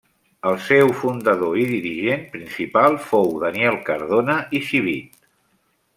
[0.51, 5.25] El seu fundador i dirigent principal fou Daniel Cardona i Civit.